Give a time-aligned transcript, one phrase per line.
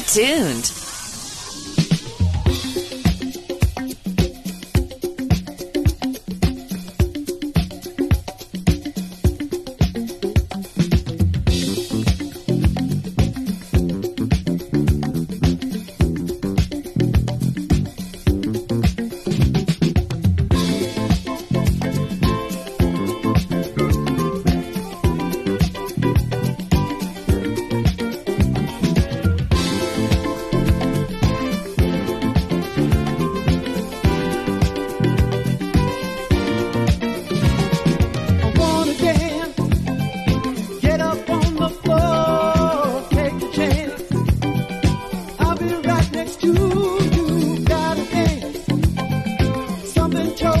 [0.00, 0.79] tuned.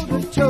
[0.06, 0.49] Please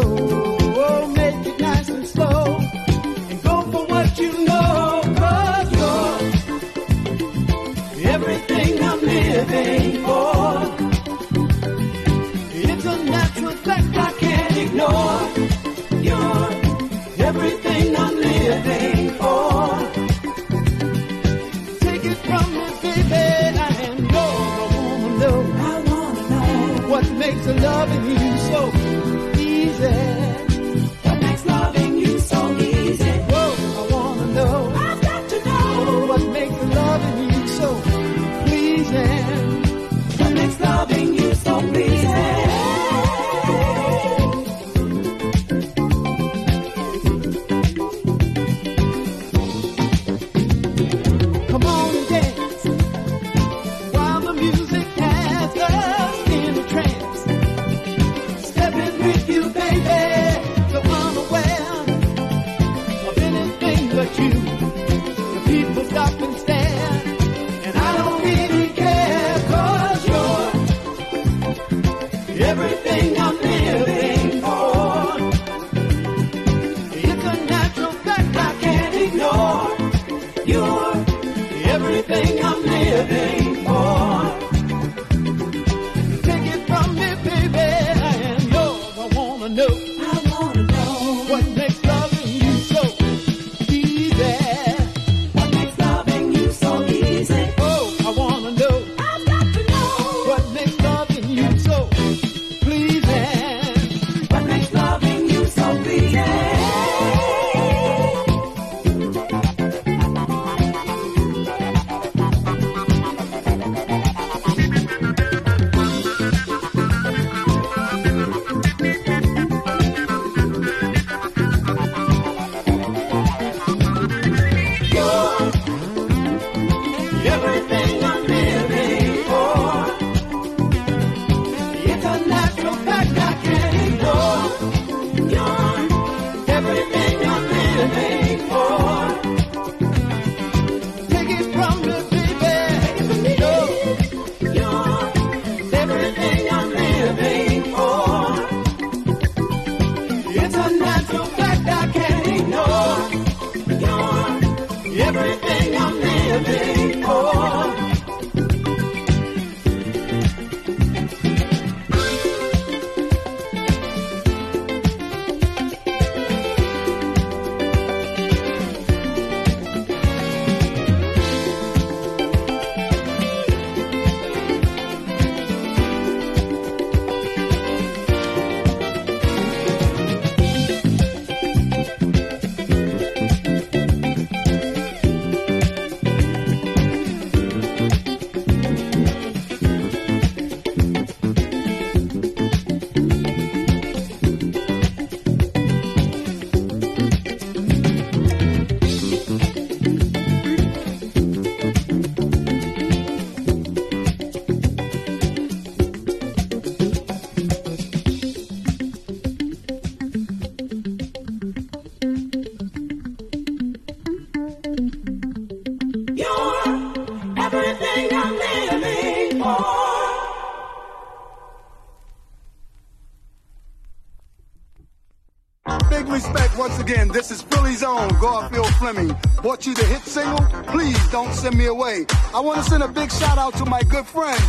[231.40, 232.04] send me away.
[232.34, 234.40] I want to send a big shout out to my good friend,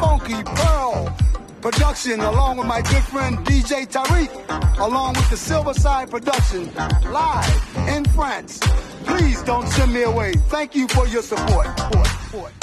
[0.00, 1.16] Funky Pearl
[1.60, 4.30] Production, along with my good friend DJ Tariq,
[4.80, 6.72] along with the Silverside Production,
[7.12, 8.58] live in France.
[9.04, 10.32] Please don't send me away.
[10.48, 11.66] Thank you for your support.
[11.78, 12.59] support, support.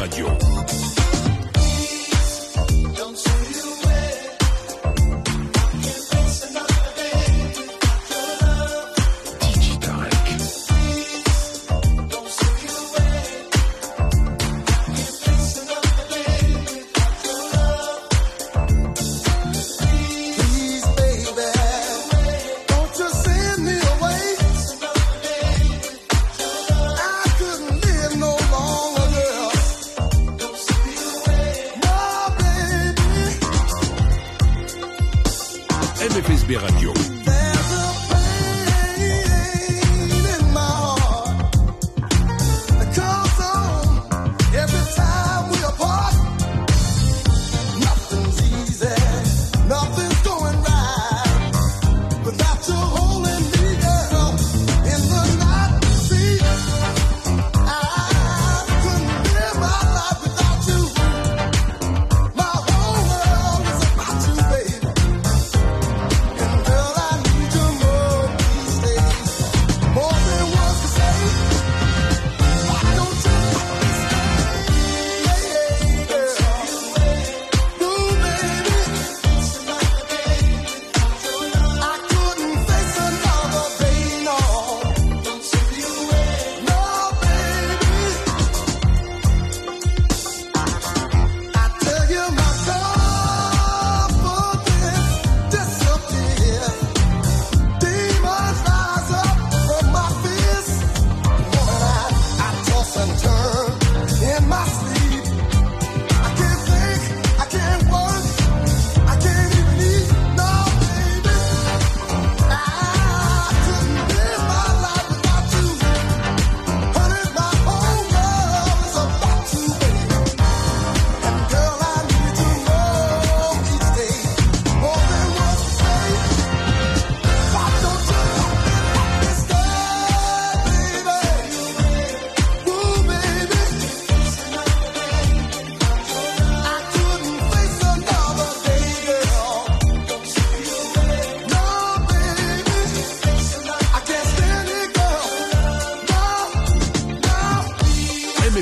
[0.00, 0.59] Radio.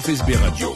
[0.09, 0.75] FSB Radio.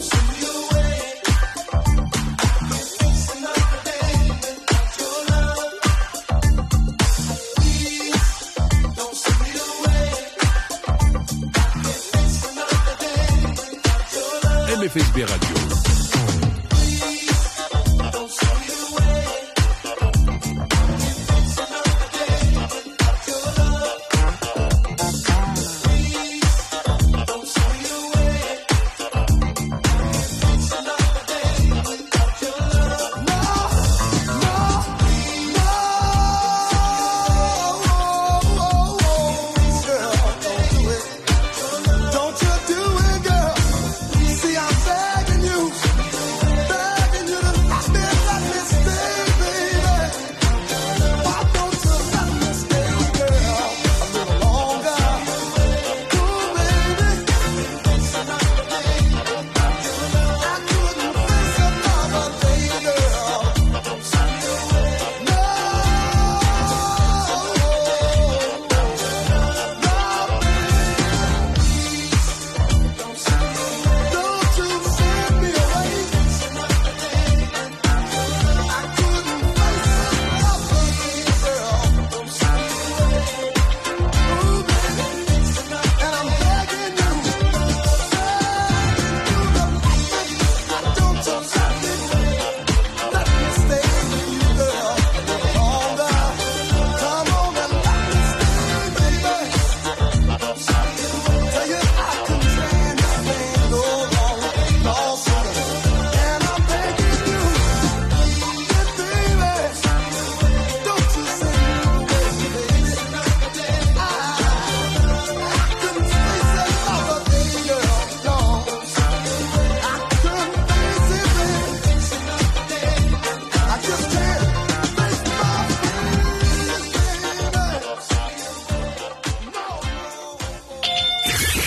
[14.84, 15.51] FSB Radio.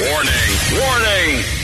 [0.05, 0.77] Warning!
[0.77, 1.54] Warning!